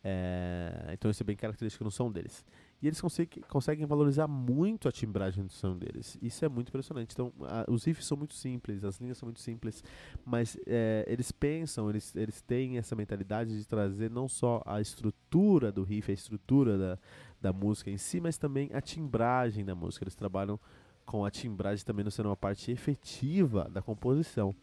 É, 0.03 0.91
então 0.93 1.11
isso 1.11 1.21
é 1.21 1.25
bem 1.25 1.35
característico 1.35 1.83
no 1.83 1.91
som 1.91 2.11
deles. 2.11 2.45
E 2.81 2.87
eles 2.87 3.01
conseguem, 3.01 3.43
conseguem 3.49 3.85
valorizar 3.85 4.27
muito 4.27 4.87
a 4.87 4.91
timbragem 4.91 5.43
do 5.45 5.51
som 5.51 5.77
deles. 5.77 6.17
Isso 6.21 6.45
é 6.45 6.49
muito 6.49 6.69
impressionante. 6.69 7.11
Então, 7.11 7.33
a, 7.41 7.69
os 7.69 7.83
riffs 7.83 8.05
são 8.05 8.17
muito 8.17 8.33
simples, 8.33 8.83
as 8.85 8.97
linhas 8.97 9.17
são 9.17 9.27
muito 9.27 9.41
simples, 9.41 9.83
mas 10.25 10.57
é, 10.65 11.03
eles 11.07 11.31
pensam, 11.31 11.89
eles, 11.89 12.15
eles 12.15 12.41
têm 12.41 12.77
essa 12.77 12.95
mentalidade 12.95 13.57
de 13.57 13.65
trazer 13.65 14.09
não 14.09 14.29
só 14.29 14.61
a 14.65 14.79
estrutura 14.79 15.71
do 15.71 15.83
riff, 15.83 16.09
a 16.09 16.13
estrutura 16.13 16.77
da, 16.77 16.99
da 17.41 17.53
música 17.53 17.91
em 17.91 17.97
si, 17.97 18.21
mas 18.21 18.37
também 18.37 18.69
a 18.73 18.79
timbragem 18.79 19.65
da 19.65 19.75
música. 19.75 20.05
Eles 20.05 20.15
trabalham 20.15 20.57
com 21.05 21.25
a 21.25 21.31
timbragem 21.31 21.83
também 21.83 22.03
não 22.03 22.11
sendo 22.11 22.29
uma 22.29 22.37
parte 22.37 22.71
efetiva 22.71 23.67
da 23.69 23.81
composição. 23.81 24.55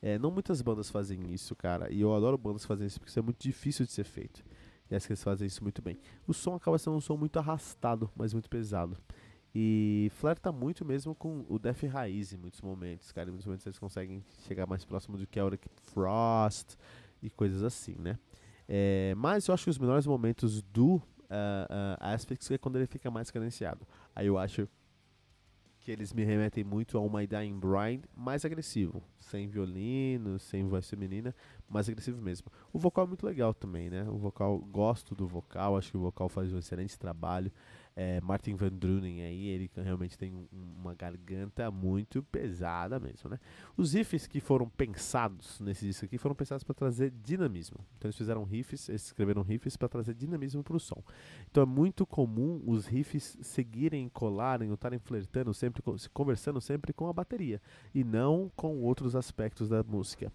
É, 0.00 0.18
não 0.18 0.32
muitas 0.32 0.60
bandas 0.60 0.90
fazem 0.90 1.32
isso, 1.32 1.54
cara, 1.54 1.92
e 1.92 2.00
eu 2.00 2.12
adoro 2.12 2.36
bandas 2.36 2.64
fazem 2.64 2.88
isso 2.88 2.98
porque 2.98 3.08
isso 3.08 3.18
é 3.20 3.22
muito 3.22 3.40
difícil 3.40 3.86
de 3.86 3.92
ser 3.92 4.02
feito. 4.02 4.42
Acho 4.94 5.06
que 5.06 5.12
eles 5.12 5.22
fazem 5.22 5.46
isso 5.46 5.62
muito 5.62 5.80
bem. 5.82 5.98
O 6.26 6.32
som 6.32 6.54
acaba 6.54 6.78
sendo 6.78 6.96
um 6.96 7.00
som 7.00 7.16
muito 7.16 7.38
arrastado, 7.38 8.10
mas 8.16 8.32
muito 8.32 8.48
pesado. 8.48 8.96
E 9.54 10.10
flerta 10.14 10.50
muito 10.50 10.84
mesmo 10.84 11.14
com 11.14 11.44
o 11.48 11.58
Def 11.58 11.82
Raiz 11.84 12.32
em 12.32 12.38
muitos 12.38 12.60
momentos, 12.60 13.12
cara. 13.12 13.28
Em 13.28 13.32
muitos 13.32 13.46
momentos 13.46 13.66
eles 13.66 13.78
conseguem 13.78 14.24
chegar 14.46 14.66
mais 14.66 14.84
próximo 14.84 15.18
do 15.18 15.26
que 15.26 15.38
a 15.38 15.42
Auric 15.42 15.68
Frost 15.92 16.76
e 17.22 17.28
coisas 17.28 17.62
assim, 17.62 17.96
né? 17.98 18.18
É, 18.66 19.14
mas 19.16 19.46
eu 19.46 19.54
acho 19.54 19.64
que 19.64 19.70
os 19.70 19.78
melhores 19.78 20.06
momentos 20.06 20.62
do 20.62 20.94
uh, 20.94 21.00
uh, 21.00 21.96
Aspects 22.00 22.50
é 22.50 22.58
quando 22.58 22.76
ele 22.76 22.86
fica 22.86 23.10
mais 23.10 23.30
cadenciado. 23.30 23.86
Aí 24.14 24.26
eu 24.26 24.38
acho 24.38 24.68
que 25.84 25.90
eles 25.90 26.12
me 26.12 26.22
remetem 26.22 26.62
muito 26.62 26.96
ao 26.96 27.10
My 27.10 27.26
Dying 27.26 27.58
Bride, 27.58 28.04
mais 28.16 28.44
agressivo, 28.44 29.02
sem 29.18 29.48
violino, 29.48 30.38
sem 30.38 30.64
voz 30.64 30.88
feminina, 30.88 31.34
mais 31.68 31.88
agressivo 31.88 32.22
mesmo. 32.22 32.46
O 32.72 32.78
vocal 32.78 33.04
é 33.04 33.08
muito 33.08 33.26
legal 33.26 33.52
também, 33.52 33.90
né? 33.90 34.04
O 34.08 34.16
vocal, 34.16 34.58
gosto 34.58 35.12
do 35.14 35.26
vocal, 35.26 35.76
acho 35.76 35.90
que 35.90 35.96
o 35.96 36.00
vocal 36.00 36.28
faz 36.28 36.52
um 36.52 36.58
excelente 36.58 36.96
trabalho 36.96 37.50
é, 37.94 38.20
Martin 38.20 38.54
Van 38.54 38.70
Drunen 38.70 39.22
aí, 39.22 39.48
ele 39.48 39.70
realmente 39.76 40.16
tem 40.16 40.32
um, 40.32 40.46
uma 40.78 40.94
garganta 40.94 41.70
muito 41.70 42.22
pesada 42.22 42.98
mesmo, 42.98 43.28
né? 43.28 43.38
Os 43.76 43.92
riffs 43.92 44.26
que 44.26 44.40
foram 44.40 44.68
pensados 44.68 45.60
nesse 45.60 45.84
disco 45.84 46.04
aqui 46.04 46.16
foram 46.16 46.34
pensados 46.34 46.64
para 46.64 46.74
trazer 46.74 47.12
dinamismo. 47.22 47.78
Então 47.98 48.08
eles 48.08 48.16
fizeram 48.16 48.44
riffs, 48.44 48.88
eles 48.88 49.04
escreveram 49.06 49.42
riffs 49.42 49.76
para 49.76 49.88
trazer 49.88 50.14
dinamismo 50.14 50.62
para 50.62 50.76
o 50.76 50.80
som. 50.80 51.02
Então 51.50 51.62
é 51.62 51.66
muito 51.66 52.06
comum 52.06 52.62
os 52.66 52.86
riffs 52.86 53.36
seguirem, 53.42 54.08
colarem, 54.08 54.68
ou 54.68 54.74
estarem 54.74 54.98
flertando 54.98 55.52
sempre, 55.52 55.82
conversando 56.12 56.60
sempre 56.60 56.92
com 56.92 57.08
a 57.08 57.12
bateria 57.12 57.60
e 57.94 58.02
não 58.02 58.50
com 58.56 58.80
outros 58.80 59.14
aspectos 59.14 59.68
da 59.68 59.82
música. 59.82 60.32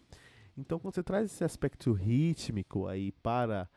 Então 0.55 0.79
quando 0.79 0.93
você 0.93 1.03
traz 1.03 1.31
esse 1.31 1.43
aspecto 1.43 1.91
rítmico 1.91 2.87
aí 2.87 3.11
para 3.11 3.67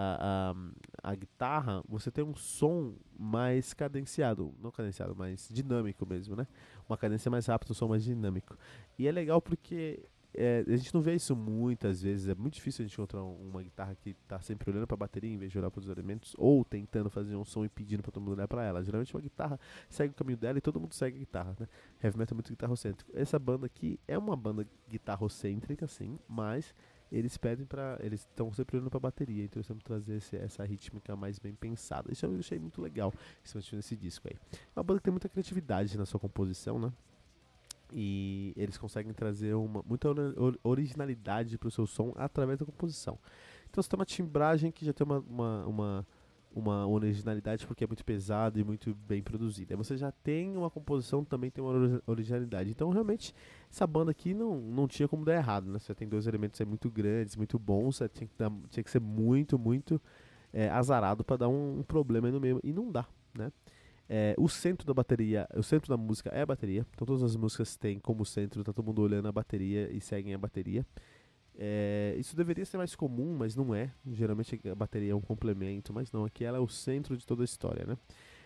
a, 0.00 1.10
a, 1.10 1.14
guitarra, 1.14 1.82
você 1.88 2.10
tem 2.10 2.24
um 2.24 2.34
som 2.34 2.94
mais 3.18 3.74
cadenciado, 3.74 4.54
não 4.60 4.70
cadenciado, 4.70 5.14
mas 5.16 5.48
dinâmico 5.50 6.06
mesmo, 6.06 6.36
né? 6.36 6.46
Uma 6.88 6.96
cadência 6.96 7.30
mais 7.30 7.46
rápida, 7.46 7.72
um 7.72 7.74
som 7.74 7.88
mais 7.88 8.04
dinâmico. 8.04 8.56
E 8.98 9.08
é 9.08 9.12
legal 9.12 9.40
porque 9.42 10.00
é, 10.34 10.64
a 10.68 10.76
gente 10.76 10.94
não 10.94 11.00
vê 11.00 11.14
isso 11.14 11.34
muitas 11.34 12.02
vezes, 12.02 12.28
é 12.28 12.34
muito 12.34 12.54
difícil 12.54 12.84
a 12.84 12.86
gente 12.86 12.94
encontrar 12.94 13.22
uma 13.22 13.62
guitarra 13.62 13.94
que 13.96 14.10
está 14.10 14.40
sempre 14.40 14.70
olhando 14.70 14.86
para 14.86 14.94
a 14.94 14.98
bateria 14.98 15.32
em 15.32 15.36
vez 15.36 15.50
de 15.50 15.58
olhar 15.58 15.70
para 15.70 15.80
os 15.80 15.88
elementos, 15.88 16.34
ou 16.38 16.64
tentando 16.64 17.10
fazer 17.10 17.34
um 17.34 17.44
som 17.44 17.64
e 17.64 17.68
pedindo 17.68 18.02
para 18.02 18.12
todo 18.12 18.22
mundo 18.22 18.34
olhar 18.34 18.46
para 18.46 18.64
ela. 18.64 18.84
Geralmente 18.84 19.14
uma 19.14 19.20
guitarra 19.20 19.58
segue 19.88 20.12
o 20.12 20.14
caminho 20.14 20.38
dela 20.38 20.58
e 20.58 20.60
todo 20.60 20.78
mundo 20.78 20.94
segue 20.94 21.16
a 21.16 21.18
guitarra, 21.18 21.56
né? 21.58 21.66
Heavy 22.02 22.18
metal 22.18 22.34
é 22.34 22.36
muito 22.36 22.50
guitarrocêntrico. 22.50 23.10
Essa 23.14 23.38
banda 23.38 23.66
aqui 23.66 23.98
é 24.06 24.16
uma 24.16 24.36
banda 24.36 24.66
guitarrocêntrica, 24.88 25.86
sim, 25.86 26.18
mas 26.28 26.74
eles 27.10 27.36
pedem 27.36 27.64
para 27.64 27.98
eles 28.00 28.20
estão 28.20 28.52
sempre 28.52 28.76
olhando 28.76 28.90
para 28.90 29.00
bateria, 29.00 29.44
então 29.44 29.60
eles 29.60 29.66
que 29.66 29.84
trazer 29.84 30.16
esse, 30.16 30.36
essa 30.36 30.64
rítmica 30.64 31.16
mais 31.16 31.38
bem 31.38 31.54
pensada. 31.54 32.12
Isso 32.12 32.26
eu 32.26 32.38
achei 32.38 32.58
muito 32.58 32.80
legal, 32.80 33.12
principalmente 33.40 33.76
nesse 33.76 33.96
disco 33.96 34.28
aí. 34.28 34.36
É 34.52 34.78
uma 34.78 34.84
banda 34.84 35.00
que 35.00 35.04
tem 35.04 35.12
muita 35.12 35.28
criatividade 35.28 35.96
na 35.96 36.06
sua 36.06 36.20
composição, 36.20 36.78
né? 36.78 36.92
E 37.90 38.52
eles 38.56 38.76
conseguem 38.76 39.12
trazer 39.14 39.54
uma, 39.54 39.82
muita 39.82 40.08
originalidade 40.62 41.56
para 41.56 41.68
o 41.68 41.70
seu 41.70 41.86
som 41.86 42.12
através 42.16 42.58
da 42.58 42.66
composição. 42.66 43.18
Então 43.70 43.82
você 43.82 43.88
tem 43.88 43.98
uma 43.98 44.04
timbragem 44.04 44.70
que 44.70 44.84
já 44.84 44.92
tem 44.92 45.06
uma, 45.06 45.20
uma, 45.20 45.66
uma 45.66 46.06
uma 46.58 46.86
originalidade 46.86 47.66
porque 47.66 47.84
é 47.84 47.86
muito 47.86 48.04
pesado 48.04 48.58
e 48.58 48.64
muito 48.64 48.94
bem 49.06 49.22
produzida. 49.22 49.74
Aí 49.74 49.76
você 49.76 49.96
já 49.96 50.10
tem 50.10 50.56
uma 50.56 50.70
composição 50.70 51.24
também 51.24 51.50
tem 51.50 51.62
uma 51.62 52.02
originalidade. 52.06 52.70
Então 52.70 52.90
realmente 52.90 53.34
essa 53.70 53.86
banda 53.86 54.10
aqui 54.10 54.34
não, 54.34 54.60
não 54.60 54.88
tinha 54.88 55.08
como 55.08 55.24
dar 55.24 55.34
errado, 55.34 55.70
né? 55.70 55.78
Você 55.78 55.94
tem 55.94 56.08
dois 56.08 56.26
elementos 56.26 56.60
aí 56.60 56.66
muito 56.66 56.90
grandes, 56.90 57.36
muito 57.36 57.58
bons, 57.58 57.96
você 57.96 58.08
tinha 58.08 58.26
que, 58.26 58.34
dar, 58.36 58.50
tinha 58.70 58.82
que 58.82 58.90
ser 58.90 59.00
muito, 59.00 59.58
muito 59.58 60.00
é, 60.52 60.68
azarado 60.68 61.24
para 61.24 61.36
dar 61.36 61.48
um, 61.48 61.80
um, 61.80 61.82
problema 61.82 62.28
aí 62.28 62.32
no 62.32 62.40
meio 62.40 62.60
e 62.62 62.72
não 62.72 62.90
dá, 62.90 63.06
né? 63.36 63.52
É, 64.10 64.34
o 64.38 64.48
centro 64.48 64.86
da 64.86 64.94
bateria, 64.94 65.46
o 65.54 65.62
centro 65.62 65.90
da 65.90 65.96
música 65.96 66.30
é 66.30 66.40
a 66.40 66.46
bateria. 66.46 66.86
Então 66.94 67.06
todas 67.06 67.22
as 67.22 67.36
músicas 67.36 67.76
têm 67.76 67.98
como 67.98 68.24
centro, 68.24 68.64
tá 68.64 68.72
todo 68.72 68.86
mundo 68.86 69.02
olhando 69.02 69.28
a 69.28 69.32
bateria 69.32 69.90
e 69.92 70.00
seguem 70.00 70.34
a 70.34 70.38
bateria. 70.38 70.84
É, 71.60 72.14
isso 72.16 72.36
deveria 72.36 72.64
ser 72.64 72.76
mais 72.76 72.94
comum, 72.94 73.36
mas 73.36 73.56
não 73.56 73.74
é. 73.74 73.90
Geralmente 74.12 74.60
a 74.70 74.74
bateria 74.74 75.10
é 75.10 75.14
um 75.14 75.20
complemento, 75.20 75.92
mas 75.92 76.12
não. 76.12 76.24
Aqui 76.24 76.44
ela 76.44 76.58
é 76.58 76.60
o 76.60 76.68
centro 76.68 77.16
de 77.16 77.26
toda 77.26 77.42
a 77.42 77.44
história, 77.44 77.84
né? 77.84 77.98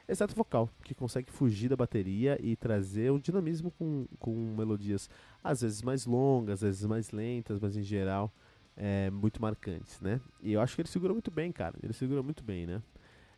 Exceto 0.09 0.33
o 0.33 0.37
vocal, 0.37 0.69
que 0.83 0.95
consegue 0.95 1.31
fugir 1.31 1.69
da 1.69 1.77
bateria 1.77 2.37
e 2.43 2.57
trazer 2.57 3.11
o 3.13 3.21
dinamismo 3.21 3.71
com, 3.71 4.07
com 4.19 4.35
melodias 4.57 5.09
às 5.45 5.61
vezes 5.61 5.81
mais 5.83 6.07
longas, 6.07 6.55
às 6.55 6.61
vezes 6.63 6.87
mais 6.87 7.11
lentas, 7.13 7.61
mas 7.61 7.77
em 7.77 7.83
geral 7.83 8.33
é, 8.77 9.11
muito 9.11 9.41
marcantes, 9.41 10.01
né? 10.01 10.21
E 10.43 10.53
eu 10.53 10.61
acho 10.61 10.75
que 10.75 10.83
ele 10.83 10.89
segura 10.89 11.13
muito 11.13 11.31
bem, 11.31 11.53
cara. 11.53 11.77
Ele 11.83 11.93
segura 11.93 12.23
muito 12.23 12.43
bem, 12.43 12.67
né? 12.67 12.83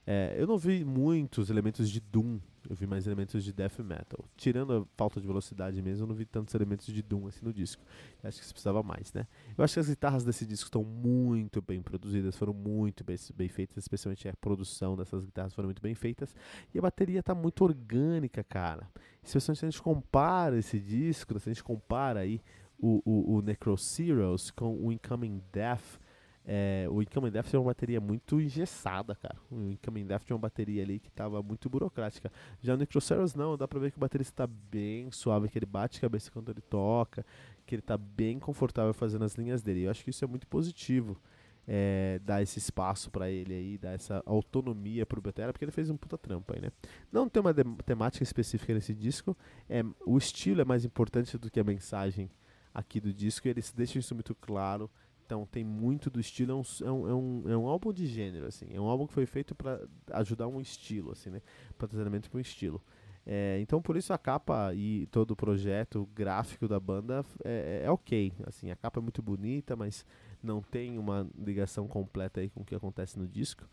É, 0.07 0.35
eu 0.39 0.47
não 0.47 0.57
vi 0.57 0.85
muitos 0.85 1.51
elementos 1.51 1.91
de 1.91 2.01
Doom, 2.01 2.39
eu 2.69 2.75
vi 2.75 2.87
mais 2.87 3.07
elementos 3.07 3.45
de 3.45 3.53
Death 3.53 3.79
Metal. 3.81 4.25
Tirando 4.37 4.73
a 4.73 4.87
falta 4.97 5.21
de 5.21 5.27
velocidade 5.27 5.81
mesmo, 5.83 6.05
eu 6.05 6.09
não 6.09 6.15
vi 6.15 6.25
tantos 6.25 6.55
elementos 6.55 6.87
de 6.87 7.03
Doom 7.03 7.27
assim 7.27 7.45
no 7.45 7.53
disco. 7.53 7.83
Eu 8.23 8.29
acho 8.29 8.39
que 8.39 8.47
se 8.47 8.53
precisava 8.53 8.83
mais, 8.83 9.13
né? 9.13 9.27
Eu 9.57 9.65
acho 9.65 9.75
que 9.75 9.81
as 9.81 9.89
guitarras 9.89 10.25
desse 10.25 10.47
disco 10.47 10.67
estão 10.67 10.83
muito 10.83 11.61
bem 11.61 11.83
produzidas, 11.83 12.37
foram 12.37 12.53
muito 12.53 13.05
bem, 13.05 13.17
bem, 13.35 13.49
feitas, 13.49 13.79
especialmente 13.79 14.29
a 14.29 14.35
produção 14.35 14.97
dessas 14.97 15.25
guitarras 15.25 15.55
foram 15.55 15.69
muito 15.69 15.83
bem 15.83 15.95
feitas. 15.95 16.35
E 16.73 16.79
a 16.79 16.83
bateria 16.83 17.21
está 17.21 17.35
muito 17.35 17.63
orgânica, 17.65 18.43
cara. 18.43 18.89
Especialmente 19.23 19.59
se 19.59 19.67
a 19.67 19.71
gente 19.71 19.83
compara 19.83 20.59
esse 20.59 20.79
disco, 20.79 21.39
se 21.39 21.49
a 21.49 21.53
gente 21.53 21.65
compara 21.65 22.21
aí 22.21 22.41
o, 22.79 23.03
o, 23.05 23.37
o 23.37 23.43
Necro 23.43 23.75
com 24.55 24.77
o 24.77 24.93
Incoming 24.93 25.43
Death 25.53 26.01
é, 26.47 26.87
o 26.91 27.01
Incoming 27.01 27.31
Death 27.31 27.47
tinha 27.47 27.59
uma 27.59 27.71
bateria 27.71 28.01
muito 28.01 28.39
engessada, 28.39 29.15
cara. 29.15 29.37
O 29.51 29.71
Incoming 29.71 30.07
Death 30.07 30.25
tinha 30.25 30.37
uma 30.37 30.43
bateria 30.43 30.83
ali 30.83 30.99
que 30.99 31.11
tava 31.11 31.43
muito 31.43 31.71
burocrática. 31.71 32.31
Já 32.61 32.75
no 32.75 32.81
Necroceros 32.81 33.35
não, 33.35 33.57
dá 33.57 33.67
pra 33.67 33.81
ver 33.81 33.91
que 33.91 33.97
o 33.97 34.01
baterista 34.01 34.47
tá 34.47 34.53
bem 34.71 35.11
suave, 35.11 35.49
que 35.49 35.59
ele 35.59 35.67
bate 35.67 35.99
a 35.99 36.01
cabeça 36.03 36.31
quando 36.31 36.51
ele 36.51 36.61
toca, 36.61 37.25
que 37.65 37.75
ele 37.75 37.83
tá 37.83 37.97
bem 37.97 38.39
confortável 38.39 38.93
fazendo 38.93 39.25
as 39.25 39.35
linhas 39.35 39.63
dele. 39.63 39.85
Eu 39.85 39.91
acho 39.91 40.05
que 40.05 40.11
isso 40.11 40.25
é 40.25 40.29
muito 40.29 40.47
positivo. 40.47 41.19
É, 41.67 42.21
dar 42.23 42.43
esse 42.43 42.59
espaço 42.59 43.11
para 43.11 43.31
ele 43.31 43.55
aí, 43.55 43.79
dar 43.79 43.93
essa 43.93 44.23
autonomia 44.27 45.07
pro 45.07 45.23
Betera, 45.23 45.51
porque 45.51 45.65
ele 45.65 45.73
fez 45.73 45.89
um 45.89 45.97
puta 45.97 46.19
trampo 46.19 46.53
aí, 46.55 46.61
né? 46.61 46.71
Não 47.11 47.27
tem 47.27 47.41
uma 47.41 47.55
temática 47.55 48.23
específica 48.23 48.75
nesse 48.75 48.93
disco, 48.93 49.35
é, 49.67 49.83
o 50.05 50.19
estilo 50.19 50.61
é 50.61 50.65
mais 50.67 50.85
importante 50.85 51.39
do 51.39 51.51
que 51.51 51.59
a 51.59 51.65
mensagem 51.65 52.31
aqui 52.75 53.01
do 53.01 53.15
disco, 53.15 53.49
e 53.49 53.51
eles 53.51 53.73
deixam 53.73 53.99
isso 53.99 54.15
muito 54.15 54.35
claro 54.35 54.91
Então 55.25 55.47
tem 55.47 55.65
muito 55.65 56.11
do 56.11 56.21
estilo, 56.21 56.53
é 56.53 56.55
um, 56.55 56.63
é 56.87 56.93
um, 56.93 57.09
é 57.09 57.15
um, 57.15 57.43
é 57.53 57.57
um 57.57 57.67
álbum 57.67 57.93
de 57.93 58.07
gênero, 58.07 58.47
assim. 58.47 58.67
É 58.71 58.81
um 58.81 58.85
álbum 58.85 59.07
que 59.07 59.13
foi 59.13 59.27
feito 59.27 59.55
para 59.55 59.81
ajudar 60.13 60.47
um 60.47 60.61
estilo, 60.61 61.13
assim, 61.13 61.31
né? 61.31 61.41
Para 61.79 61.89
treinamento 61.89 62.31
para 62.31 62.39
um 62.39 62.41
estilo. 62.41 62.83
É, 63.27 63.59
então 63.61 63.81
por 63.81 63.97
isso 63.97 64.13
a 64.13 64.19
capa 64.19 64.75
e 64.75 65.07
todo 65.07 65.31
o 65.31 65.37
projeto 65.37 66.07
gráfico 66.15 66.69
da 66.69 66.79
banda 66.79 67.25
é, 67.43 67.83
é, 67.85 67.91
ok. 67.91 68.33
Assim, 68.47 68.71
a 68.71 68.77
capa 68.77 69.01
é 69.01 69.03
muito 69.03 69.23
bonita, 69.23 69.75
mas 69.75 70.05
não 70.43 70.61
tem 70.61 70.99
uma 70.99 71.27
ligação 71.39 71.89
completa 71.89 72.41
aí 72.41 72.51
com 72.51 72.61
o 72.61 72.65
que 72.65 72.75
acontece 72.75 73.19
no 73.19 73.27
disco. 73.27 73.67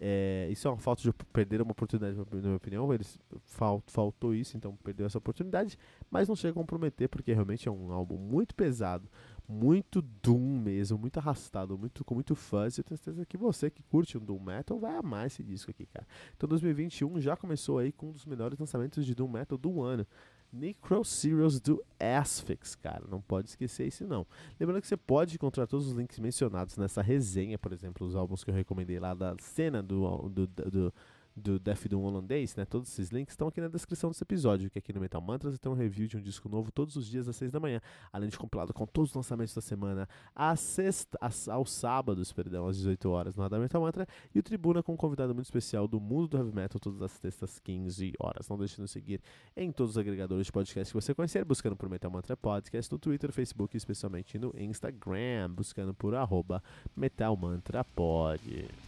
É, 0.00 0.48
isso 0.50 0.68
é 0.68 0.70
uma 0.70 0.78
falta 0.78 1.02
de 1.02 1.12
perder 1.32 1.60
uma 1.60 1.72
oportunidade, 1.72 2.16
na 2.16 2.24
minha 2.40 2.56
opinião. 2.56 2.92
Eles 2.92 3.18
fal, 3.44 3.82
faltou 3.86 4.34
isso, 4.34 4.56
então 4.56 4.76
perdeu 4.76 5.06
essa 5.06 5.18
oportunidade, 5.18 5.78
mas 6.10 6.28
não 6.28 6.36
chega 6.36 6.52
a 6.52 6.54
comprometer 6.54 7.08
porque 7.08 7.32
realmente 7.32 7.68
é 7.68 7.70
um 7.70 7.92
álbum 7.92 8.16
muito 8.16 8.54
pesado, 8.54 9.08
muito 9.48 10.02
doom 10.02 10.58
mesmo, 10.58 10.98
muito 10.98 11.18
arrastado, 11.18 11.78
muito 11.78 12.04
com 12.04 12.14
muito 12.14 12.34
fuzz. 12.34 12.76
Eu 12.76 12.84
tenho 12.84 12.98
certeza 12.98 13.24
que 13.24 13.38
você 13.38 13.70
que 13.70 13.82
curte 13.82 14.18
um 14.18 14.24
doom 14.24 14.38
metal 14.38 14.78
vai 14.78 14.94
amar 14.94 15.26
esse 15.26 15.42
disco 15.42 15.70
aqui, 15.70 15.86
cara. 15.86 16.06
Então 16.36 16.46
2021 16.48 17.20
já 17.20 17.34
começou 17.34 17.78
aí 17.78 17.90
com 17.90 18.08
um 18.08 18.12
dos 18.12 18.26
melhores 18.26 18.58
lançamentos 18.58 19.06
de 19.06 19.14
doom 19.14 19.28
metal 19.28 19.56
do 19.56 19.80
ano. 19.80 20.06
Necro 20.52 21.04
Serials 21.04 21.60
do 21.60 21.82
Asphyx, 21.98 22.74
cara. 22.74 23.06
Não 23.08 23.20
pode 23.20 23.48
esquecer 23.48 23.86
isso 23.86 24.06
não. 24.06 24.26
Lembrando 24.58 24.80
que 24.80 24.88
você 24.88 24.96
pode 24.96 25.34
encontrar 25.34 25.66
todos 25.66 25.88
os 25.88 25.92
links 25.92 26.18
mencionados 26.18 26.76
nessa 26.76 27.02
resenha, 27.02 27.58
por 27.58 27.72
exemplo, 27.72 28.06
os 28.06 28.16
álbuns 28.16 28.44
que 28.44 28.50
eu 28.50 28.54
recomendei 28.54 28.98
lá 28.98 29.14
da 29.14 29.34
cena 29.38 29.82
do, 29.82 30.28
do, 30.28 30.46
do 30.46 30.94
do 31.38 31.58
Death 31.58 31.86
Doom 31.88 32.02
holandês, 32.02 32.54
né? 32.56 32.64
Todos 32.64 32.88
esses 32.88 33.10
links 33.10 33.32
estão 33.32 33.48
aqui 33.48 33.60
na 33.60 33.68
descrição 33.68 34.10
desse 34.10 34.22
episódio, 34.22 34.70
que 34.70 34.78
aqui 34.78 34.92
no 34.92 35.00
Metal 35.00 35.20
Mantras 35.20 35.58
tem 35.58 35.70
um 35.70 35.74
review 35.74 36.06
de 36.06 36.16
um 36.16 36.20
disco 36.20 36.48
novo 36.48 36.70
todos 36.70 36.96
os 36.96 37.06
dias 37.06 37.28
às 37.28 37.36
6 37.36 37.52
da 37.52 37.60
manhã, 37.60 37.80
além 38.12 38.28
de 38.28 38.36
compilado 38.36 38.74
com 38.74 38.86
todos 38.86 39.10
os 39.10 39.16
lançamentos 39.16 39.54
da 39.54 39.60
semana 39.60 40.08
às 40.34 40.60
sexta, 40.60 41.16
às, 41.20 41.48
aos 41.48 41.72
sábados, 41.72 42.32
perdão, 42.32 42.66
às 42.66 42.76
18 42.76 43.08
horas 43.08 43.36
no 43.36 43.42
Radar 43.42 43.60
Metal 43.60 43.80
Mantra, 43.80 44.06
e 44.34 44.38
o 44.38 44.42
Tribuna 44.42 44.82
com 44.82 44.92
um 44.92 44.96
convidado 44.96 45.34
muito 45.34 45.46
especial 45.46 45.86
do 45.86 46.00
mundo 46.00 46.28
do 46.28 46.36
heavy 46.36 46.54
metal 46.54 46.80
todas 46.80 47.00
as 47.00 47.12
sextas 47.12 47.58
15 47.60 48.12
horas. 48.18 48.48
Não 48.48 48.58
deixe 48.58 48.76
de 48.76 48.82
nos 48.82 48.90
seguir 48.90 49.20
em 49.56 49.70
todos 49.70 49.92
os 49.92 49.98
agregadores 49.98 50.46
de 50.46 50.52
podcast 50.52 50.92
que 50.92 51.00
você 51.00 51.14
conhecer, 51.14 51.44
buscando 51.44 51.76
por 51.76 51.88
Metal 51.88 52.10
Mantra 52.10 52.36
Podcast 52.36 52.90
no 52.92 52.98
Twitter, 52.98 53.32
Facebook 53.32 53.76
e 53.76 53.78
especialmente 53.78 54.38
no 54.38 54.52
Instagram, 54.58 55.50
buscando 55.50 55.94
por 55.94 56.14
arroba 56.14 56.62
Metal 56.96 57.36
Mantra 57.36 57.84
Pod. 57.84 58.87